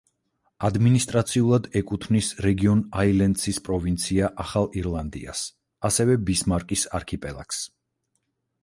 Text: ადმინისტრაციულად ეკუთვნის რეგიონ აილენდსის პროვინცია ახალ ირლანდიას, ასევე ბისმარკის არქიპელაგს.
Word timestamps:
ადმინისტრაციულად 0.69 1.67
ეკუთვნის 1.81 2.29
რეგიონ 2.45 2.81
აილენდსის 3.03 3.61
პროვინცია 3.69 4.33
ახალ 4.47 4.71
ირლანდიას, 4.83 5.45
ასევე 5.93 6.21
ბისმარკის 6.31 6.89
არქიპელაგს. 7.01 7.67